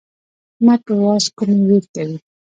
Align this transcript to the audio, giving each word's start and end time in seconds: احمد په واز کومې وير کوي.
احمد 0.55 0.79
په 0.87 0.93
واز 1.03 1.23
کومې 1.37 1.63
وير 1.67 1.83
کوي. 1.93 2.17